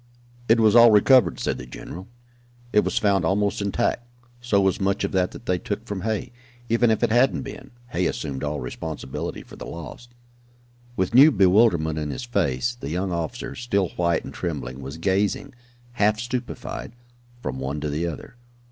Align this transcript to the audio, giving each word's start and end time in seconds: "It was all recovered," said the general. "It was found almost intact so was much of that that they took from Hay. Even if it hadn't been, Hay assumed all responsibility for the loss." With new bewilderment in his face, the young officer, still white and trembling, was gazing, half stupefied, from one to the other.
"It 0.49 0.59
was 0.59 0.75
all 0.75 0.89
recovered," 0.89 1.39
said 1.39 1.59
the 1.59 1.67
general. 1.67 2.07
"It 2.73 2.83
was 2.83 2.97
found 2.97 3.23
almost 3.23 3.61
intact 3.61 4.01
so 4.41 4.59
was 4.59 4.81
much 4.81 5.03
of 5.03 5.11
that 5.11 5.29
that 5.29 5.45
they 5.45 5.59
took 5.59 5.85
from 5.85 6.01
Hay. 6.01 6.31
Even 6.69 6.89
if 6.89 7.03
it 7.03 7.11
hadn't 7.11 7.43
been, 7.43 7.69
Hay 7.89 8.07
assumed 8.07 8.43
all 8.43 8.59
responsibility 8.59 9.43
for 9.43 9.57
the 9.57 9.67
loss." 9.67 10.09
With 10.95 11.13
new 11.13 11.29
bewilderment 11.31 11.99
in 11.99 12.09
his 12.09 12.23
face, 12.25 12.73
the 12.73 12.89
young 12.89 13.11
officer, 13.11 13.53
still 13.53 13.89
white 13.89 14.25
and 14.25 14.33
trembling, 14.33 14.81
was 14.81 14.97
gazing, 14.97 15.53
half 15.91 16.19
stupefied, 16.19 16.93
from 17.43 17.59
one 17.59 17.79
to 17.81 17.89
the 17.91 18.07
other. 18.07 18.37